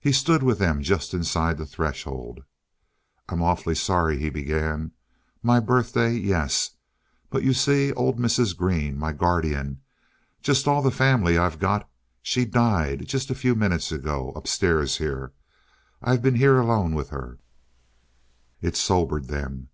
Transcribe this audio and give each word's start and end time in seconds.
He 0.00 0.12
stood 0.12 0.42
with 0.42 0.58
them 0.58 0.80
just 0.82 1.12
inside 1.12 1.58
the 1.58 1.66
threshold. 1.66 2.40
"I 3.28 3.34
I'm 3.34 3.42
awfully 3.42 3.74
sorry," 3.74 4.16
he 4.18 4.30
began. 4.30 4.92
"My 5.42 5.60
birthday 5.60 6.14
yes, 6.14 6.70
but 7.28 7.42
you 7.42 7.52
see 7.52 7.92
old 7.92 8.18
Mrs. 8.18 8.56
Green 8.56 8.96
my 8.96 9.12
guardian 9.12 9.82
just 10.40 10.66
all 10.66 10.80
the 10.80 10.90
family 10.90 11.36
I've 11.36 11.58
got 11.58 11.86
she 12.22 12.46
died, 12.46 13.06
just 13.06 13.28
a 13.28 13.34
few 13.34 13.54
minutes 13.54 13.92
ago 13.92 14.32
upstairs 14.34 14.96
here 14.96 15.34
I've 16.00 16.22
been 16.22 16.36
here 16.36 16.58
alone 16.58 16.94
with 16.94 17.10
her" 17.10 17.38
It 18.62 18.74
sobered 18.74 19.26
them. 19.28 19.68